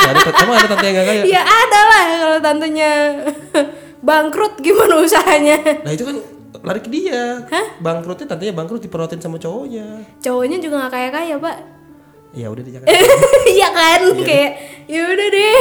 ada, 0.07 0.21
emang 0.37 0.57
ada 0.57 0.69
tante 0.69 0.85
yang 0.85 0.97
gak 0.97 1.07
kaya? 1.09 1.23
ya 1.25 1.43
ada 1.43 1.81
lah 1.83 2.03
kalau 2.21 2.39
tantenya 2.41 2.91
bangkrut 4.09 4.55
gimana 4.61 5.01
usahanya 5.01 5.57
Nah 5.81 5.91
itu 5.91 6.05
kan 6.05 6.17
lari 6.61 6.81
ke 6.81 6.89
dia. 6.89 7.45
Bangkrutnya 7.79 8.25
tantenya 8.25 8.53
bangkrut 8.53 8.81
diperotin 8.81 9.19
sama 9.19 9.37
cowoknya. 9.37 10.01
cowoknya 10.19 10.57
juga 10.59 10.75
nggak 10.81 10.93
kaya 10.93 11.09
kaya 11.11 11.35
pak 11.37 11.57
Ya 12.35 12.51
udah 12.51 12.63
deh 12.67 12.73
jangan. 12.75 12.87
iya 13.55 13.69
kan? 13.71 14.01
Kayak 14.27 14.53
ya 14.91 15.01
udah 15.07 15.29
deh. 15.31 15.59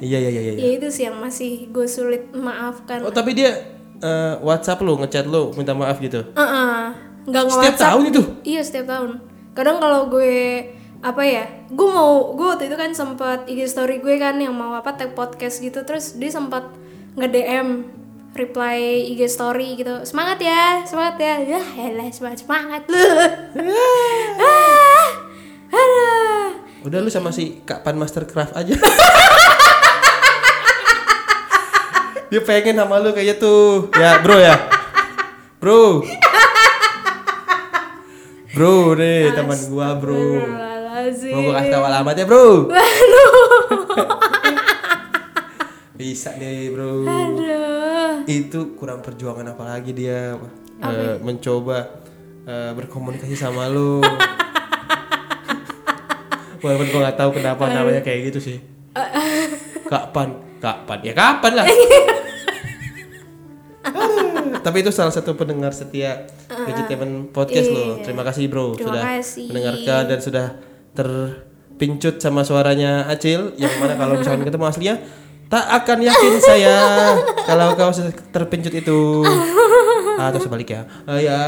Iya 0.00 0.16
iya 0.16 0.30
iya 0.32 0.40
iya. 0.40 0.52
ya 0.56 0.68
itu 0.80 0.88
sih 0.88 1.04
yang 1.10 1.20
masih 1.20 1.68
gue 1.68 1.86
sulit 1.90 2.32
maafkan. 2.32 3.04
Oh 3.04 3.12
tapi 3.12 3.36
dia 3.36 3.52
eh, 4.00 4.34
WhatsApp 4.40 4.80
lu, 4.80 4.96
ngechat 4.96 5.28
lu, 5.28 5.52
minta 5.58 5.76
maaf 5.76 6.00
gitu. 6.00 6.24
uh 6.32 6.88
nggak 7.20 7.42
nge 7.46 7.52
Setiap 7.52 7.76
tahun 7.76 8.02
itu. 8.08 8.22
iya 8.48 8.60
setiap 8.64 8.86
tahun. 8.88 9.20
Kadang 9.52 9.76
kalau 9.76 10.08
gue 10.08 10.64
apa 11.00 11.22
ya 11.24 11.44
gue 11.68 11.88
mau 11.88 12.32
gue 12.36 12.46
waktu 12.48 12.68
itu 12.68 12.76
kan 12.76 12.92
sempat 12.92 13.48
IG 13.48 13.64
story 13.68 14.04
gue 14.04 14.20
kan 14.20 14.36
yang 14.40 14.56
mau 14.56 14.72
apa 14.72 14.96
tag 14.96 15.12
podcast 15.12 15.60
gitu. 15.60 15.84
Terus 15.84 16.16
dia 16.16 16.32
sempat 16.32 16.64
nge 17.20 17.28
DM 17.28 17.68
reply 18.32 19.04
IG 19.12 19.28
story 19.28 19.76
gitu. 19.76 20.00
Semangat 20.08 20.40
ya 20.40 20.80
semangat 20.88 21.20
ya. 21.20 21.36
Ya 21.44 21.60
elah 21.60 22.08
semangat 22.08 22.40
semangat. 22.40 22.82
Lu 22.88 22.96
ah, 23.04 23.28
aduh. 23.60 24.49
Udah 26.80 27.04
lu 27.04 27.12
sama 27.12 27.28
si 27.28 27.60
Kak 27.68 27.84
Pan 27.84 27.92
Mastercraft 28.00 28.56
aja. 28.56 28.72
Dia 32.32 32.40
pengen 32.40 32.80
sama 32.80 32.96
lu 33.04 33.12
kayaknya 33.12 33.36
tuh. 33.36 33.92
Ya, 33.92 34.16
Bro 34.24 34.40
ya. 34.40 34.56
Bro. 35.60 36.08
Bro 38.56 38.96
deh, 38.96 39.28
teman 39.36 39.60
gua, 39.68 39.92
Bro. 40.00 40.24
Mau 41.36 41.40
gua 41.44 41.54
kasih 41.60 41.68
tahu 41.68 41.84
alamatnya, 41.84 42.24
Bro. 42.24 42.72
Bisa 46.00 46.32
deh, 46.40 46.72
Bro. 46.72 47.04
Aduh. 47.04 48.24
Itu 48.24 48.72
kurang 48.72 49.04
perjuangan 49.04 49.52
apalagi 49.52 49.92
dia 49.92 50.32
eh, 50.80 51.16
mencoba 51.20 52.00
eh, 52.48 52.72
berkomunikasi 52.72 53.36
sama 53.36 53.68
lu. 53.68 54.00
Walaupun 56.60 56.86
gua 56.88 57.00
nggak 57.04 57.18
tahu 57.18 57.30
kenapa 57.34 57.62
namanya 57.66 58.00
kayak 58.00 58.30
gitu 58.30 58.40
sih. 58.40 58.58
Kapan? 59.92 60.28
Kapan? 60.60 60.98
Ya 61.02 61.12
kapan 61.12 61.52
lah. 61.56 61.66
Aduh, 63.80 64.60
Tapi 64.60 64.76
itu 64.84 64.92
salah 64.92 65.08
satu 65.08 65.32
pendengar 65.34 65.72
setia 65.72 66.28
Vegetarian 66.46 67.32
Podcast 67.32 67.72
loh. 67.72 67.96
Terima 67.98 68.20
kasih 68.20 68.44
bro 68.46 68.76
Terima 68.76 68.92
sudah 68.92 69.02
kasih. 69.16 69.46
mendengarkan 69.48 70.02
dan 70.04 70.18
sudah 70.20 70.46
terpincut 70.92 72.20
sama 72.20 72.44
suaranya 72.44 73.08
Acil 73.08 73.56
yang 73.56 73.72
mana 73.80 73.96
kalau 73.96 74.20
misalkan 74.20 74.44
ketemu 74.44 74.64
aslinya 74.68 74.94
tak 75.48 75.64
akan 75.66 75.98
yakin 76.04 76.34
saya 76.38 76.76
kalau 77.42 77.74
kau 77.74 77.90
sudah 77.90 78.12
terpincut 78.30 78.70
itu 78.70 79.24
atau 80.20 80.38
sebaliknya. 80.38 80.84
Oh 81.08 81.16
ya. 81.16 81.40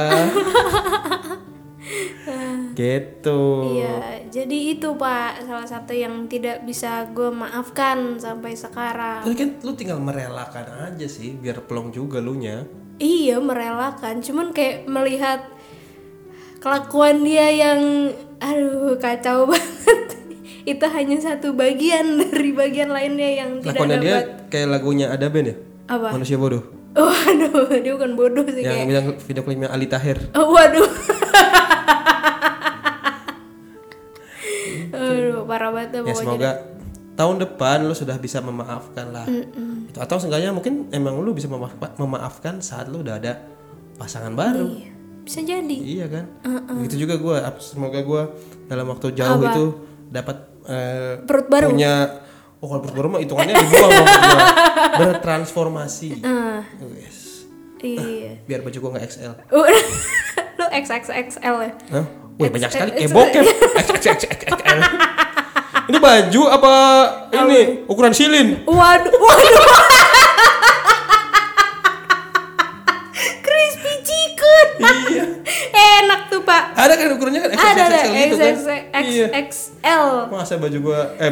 Gitu. 2.73 3.41
Iya, 3.75 3.97
jadi 4.29 4.59
itu 4.73 4.93
Pak 4.93 5.43
salah 5.43 5.65
satu 5.65 5.93
yang 5.93 6.25
tidak 6.25 6.63
bisa 6.63 7.07
gue 7.09 7.29
maafkan 7.29 8.17
sampai 8.17 8.53
sekarang. 8.53 9.23
Tapi 9.23 9.35
kan 9.35 9.49
lu 9.61 9.73
tinggal 9.73 9.99
merelakan 9.99 10.67
aja 10.87 11.05
sih 11.05 11.33
biar 11.33 11.63
pelong 11.63 11.89
juga 11.89 12.19
lu 12.19 12.35
nya. 12.35 12.65
Iya 12.97 13.39
merelakan, 13.39 14.19
cuman 14.19 14.51
kayak 14.51 14.85
melihat 14.87 15.41
kelakuan 16.59 17.21
dia 17.21 17.49
yang 17.51 17.81
aduh 18.39 18.95
kacau 18.97 19.47
banget. 19.51 20.19
itu 20.63 20.87
hanya 20.87 21.19
satu 21.19 21.53
bagian 21.53 22.07
dari 22.23 22.51
bagian 22.53 22.89
lainnya 22.89 23.31
yang 23.37 23.51
tidak 23.59 23.75
Lakonnya 23.75 23.99
dia 23.99 24.15
dapat. 24.15 24.27
kayak 24.49 24.69
lagunya 24.71 25.07
ada 25.09 25.27
band 25.27 25.47
ya? 25.49 25.57
Apa? 25.89 26.09
Manusia 26.13 26.39
bodoh. 26.39 26.63
Waduh, 26.93 27.73
dia 27.75 27.93
bukan 27.93 28.13
bodoh 28.15 28.45
sih 28.47 28.61
Yang 28.61 28.77
kayak. 28.77 28.87
bilang 28.87 29.07
video 29.19 29.43
klipnya 29.43 29.69
Ali 29.69 29.87
Tahir. 29.87 30.19
Oh, 30.33 30.53
waduh. 30.53 30.87
Parah 35.53 35.69
banget 35.71 36.01
Ya 36.03 36.15
semoga 36.15 36.51
tahun 37.13 37.37
depan 37.39 37.85
lu 37.85 37.93
sudah 37.93 38.17
bisa 38.17 38.41
memaafkan 38.41 39.13
lah. 39.13 39.29
Itu 39.85 39.99
atau 39.99 40.17
seenggaknya 40.17 40.49
mungkin 40.51 40.89
emang 40.91 41.21
lu 41.21 41.31
bisa 41.31 41.45
memaaf- 41.47 41.77
memaafkan 41.95 42.59
saat 42.59 42.89
lu 42.89 43.01
udah 43.01 43.17
ada 43.17 43.37
pasangan 43.95 44.33
baru. 44.33 44.65
Iya, 44.67 44.91
bisa 45.23 45.41
jadi. 45.41 45.77
Iya 45.77 46.07
kan? 46.09 46.25
Begitu 46.75 47.05
juga 47.05 47.15
gua 47.17 47.37
ap- 47.45 47.61
semoga 47.61 48.01
gua 48.01 48.33
dalam 48.65 48.89
waktu 48.89 49.13
jauh 49.13 49.45
itu 49.45 49.65
dapat 50.09 50.37
eh, 50.65 51.21
Perut 51.21 51.47
baru. 51.47 51.69
punya 51.69 52.25
Oh 52.57 52.71
kalau 52.71 52.81
perut 52.81 52.95
baru 52.95 53.09
mah 53.11 53.21
hitungannya 53.21 53.55
dibuang. 53.59 53.91
Bertransformasi. 55.03 56.23
Ah, 56.23 56.63
Yes. 56.95 57.45
iya. 57.79 58.39
Biar 58.43 58.63
baju 58.63 58.79
gua 58.79 58.91
nggak 58.95 59.05
XL. 59.05 59.33
Lu 60.59 60.67
XXXL 60.71 61.57
ya? 61.59 61.71
Hah? 61.91 62.07
Wih 62.33 62.49
banyak 62.49 62.71
sekali 62.71 62.91
eh, 62.97 63.11
bokep. 63.11 63.45
XXXXL. 63.83 64.79
Ini 65.93 66.01
baju 66.01 66.43
apa 66.49 66.73
ini 67.37 67.85
ukuran 67.85 68.17
silin? 68.17 68.65
Waduh, 68.65 69.13
waduh. 69.13 69.65
Crispy 73.45 73.93
chicken. 74.01 74.69
iya. 75.13 75.25
Enak 76.01 76.33
tuh, 76.33 76.41
Pak. 76.49 76.73
Ada 76.81 76.97
kan 76.97 77.13
ukurannya 77.13 77.45
kan 77.45 77.51
Ada 77.53 77.83
ada 77.93 77.99
XXXL 78.09 78.25
gitu 78.25 78.37
kan? 78.41 78.55
Iya. 79.05 79.27
XXXL. 79.37 80.05
Masa 80.33 80.57
baju 80.57 80.79
gua 80.81 81.01
eh 81.21 81.29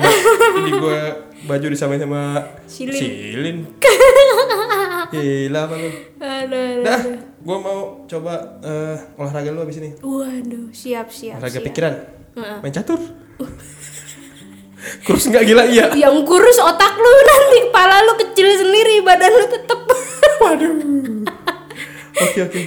ini 0.60 0.70
gua 0.76 1.00
baju 1.48 1.66
disamain 1.72 1.96
sama 1.96 2.44
Silin. 2.68 3.00
silin. 3.00 3.56
Gila 5.16 5.60
apa 5.64 5.74
lu? 5.74 5.88
Aduh, 6.20 6.20
aduh. 6.20 6.84
Dah, 6.84 7.00
gua 7.40 7.56
mau 7.64 7.78
coba 8.04 8.60
eh, 8.60 8.96
olahraga 9.16 9.48
lu 9.48 9.64
abis 9.64 9.80
ini. 9.80 9.96
Waduh, 10.04 10.68
siap 10.76 11.08
siap. 11.08 11.40
Olahraga 11.40 11.56
siap. 11.56 11.66
pikiran. 11.72 11.94
Main 12.60 12.76
catur. 12.76 13.00
Kurus 15.00 15.24
nggak 15.26 15.44
gila 15.44 15.64
iya. 15.66 15.86
Yang 16.08 16.16
kurus 16.28 16.58
otak 16.60 16.94
lu 16.96 17.10
nanti 17.24 17.58
kepala 17.68 18.04
lu 18.04 18.12
kecil 18.20 18.48
sendiri, 18.52 19.00
badan 19.00 19.32
lu 19.32 19.46
tetep. 19.48 19.80
Waduh. 20.40 20.72
Oke 22.20 22.40
oke. 22.44 22.62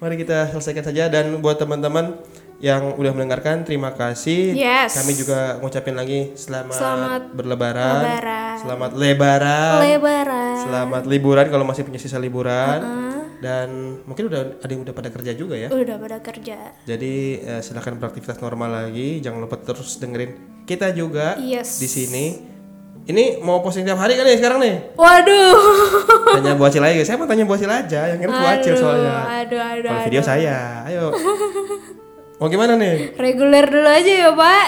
Mari 0.00 0.14
kita 0.16 0.48
selesaikan 0.48 0.80
saja 0.80 1.12
dan 1.12 1.36
buat 1.44 1.60
teman-teman 1.60 2.16
yang 2.64 2.96
udah 2.96 3.12
mendengarkan 3.12 3.60
terima 3.60 3.92
kasih. 3.92 4.56
Yes. 4.56 4.96
Kami 4.96 5.12
juga 5.12 5.60
ngucapin 5.60 5.92
lagi 5.92 6.32
selamat, 6.32 6.72
Selamat 6.72 7.22
berlebaran. 7.36 8.00
lebaran. 8.02 8.56
Selamat 8.56 8.90
lebaran. 8.96 9.78
Lebaran. 9.84 10.56
Selamat 10.64 11.02
liburan 11.04 11.46
kalau 11.52 11.64
masih 11.68 11.84
punya 11.84 12.00
sisa 12.00 12.16
liburan. 12.16 12.80
Dan 13.38 14.00
mungkin 14.08 14.26
udah 14.32 14.64
ada 14.64 14.70
yang 14.72 14.82
udah 14.82 14.94
pada 14.96 15.10
kerja 15.12 15.30
juga 15.36 15.54
ya. 15.54 15.68
Udah 15.68 15.96
pada 16.00 16.18
kerja. 16.24 16.56
Jadi 16.88 17.14
eh, 17.38 17.60
silakan 17.60 18.00
beraktivitas 18.00 18.40
normal 18.40 18.88
lagi. 18.88 19.20
Jangan 19.20 19.44
lupa 19.44 19.60
terus 19.60 20.00
dengerin 20.00 20.57
kita 20.68 20.92
juga 20.92 21.40
Yes. 21.40 21.80
di 21.80 21.88
sini. 21.88 22.26
Ini 23.08 23.40
mau 23.40 23.64
posting 23.64 23.88
tiap 23.88 23.96
hari 23.96 24.14
kan 24.14 24.22
nih 24.22 24.36
sekarang 24.36 24.60
nih? 24.60 24.92
Waduh. 24.92 25.56
Tanya 26.28 26.52
Bu 26.52 26.68
Acil 26.68 26.84
aja. 26.84 27.00
Saya 27.02 27.16
mau 27.16 27.24
tanya 27.24 27.48
Bu 27.48 27.56
Acil 27.56 27.64
aja. 27.66 28.04
Yang 28.04 28.18
kira 28.20 28.30
Bu 28.30 28.44
Acil 28.46 28.74
soalnya. 28.76 29.16
Aduh, 29.40 29.56
aduh, 29.56 29.80
Kalau 29.80 29.96
aduh. 29.96 30.04
video 30.04 30.20
saya. 30.20 30.84
Ayo. 30.84 31.08
Mau 32.36 32.46
gimana 32.46 32.76
nih? 32.76 33.16
Reguler 33.16 33.64
dulu 33.64 33.88
aja 33.88 34.12
ya, 34.12 34.30
Pak. 34.30 34.66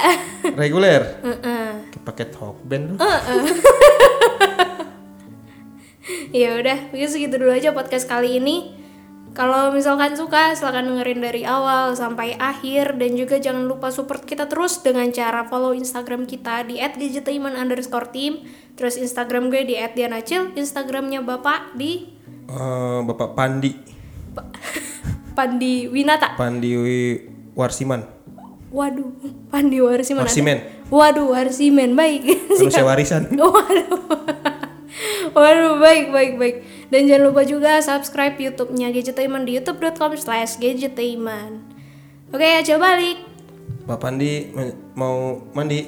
Reguler. 0.56 1.20
Heeh. 1.20 1.68
Pakai 2.00 2.32
talkband 2.32 2.84
lu. 2.90 2.94
ya 6.32 6.56
udah, 6.56 6.78
mungkin 6.90 7.08
segitu 7.08 7.36
dulu 7.36 7.52
aja 7.52 7.70
podcast 7.70 8.08
kali 8.08 8.40
ini. 8.40 8.79
Kalau 9.30 9.70
misalkan 9.70 10.18
suka, 10.18 10.58
silahkan 10.58 10.82
dengerin 10.82 11.22
dari 11.22 11.42
awal 11.46 11.94
sampai 11.94 12.34
akhir 12.34 12.98
dan 12.98 13.14
juga 13.14 13.38
jangan 13.38 13.62
lupa 13.62 13.94
support 13.94 14.26
kita 14.26 14.50
terus 14.50 14.82
dengan 14.82 15.06
cara 15.14 15.46
follow 15.46 15.70
Instagram 15.70 16.26
kita 16.26 16.66
di 16.66 16.82
@gadgetaiman 16.82 17.54
underscore 17.54 18.10
team, 18.10 18.42
terus 18.74 18.98
Instagram 18.98 19.46
gue 19.48 19.62
di 19.62 19.78
@dianacil, 19.78 20.50
Instagramnya 20.58 21.22
bapak 21.22 21.78
di 21.78 22.18
Eh, 22.50 23.00
Bapak 23.06 23.38
Pandi. 23.38 23.70
Pandi 25.38 25.86
Winata. 25.86 26.34
Pandi 26.34 26.74
Warsiman. 27.54 28.02
Waduh, 28.74 29.06
Pandi 29.50 29.78
Warsiman. 29.78 30.22
ada. 30.22 30.30
Warsimen. 30.30 30.58
Waduh, 30.90 31.26
Warsimen 31.30 31.94
baik. 31.94 32.50
Manusia 32.50 32.82
warisan. 32.90 33.30
Waduh. 33.30 34.49
Waduh, 35.30 35.78
baik, 35.78 36.10
baik, 36.10 36.32
baik. 36.36 36.56
Dan 36.90 37.06
jangan 37.06 37.30
lupa 37.30 37.42
juga 37.46 37.78
subscribe 37.78 38.34
YouTube-nya 38.34 38.90
Gadgetainment 38.90 39.46
di 39.46 39.58
youtube.com 39.58 40.18
slash 40.18 40.58
gadgetainment. 40.58 41.62
Oke, 42.34 42.62
coba 42.66 42.94
balik. 42.94 43.18
Pak 43.86 43.98
Pandi 43.98 44.50
mau 44.98 45.42
mandi. 45.54 45.86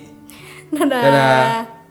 Dadah. 0.70 1.02
Dadah. 1.02 1.81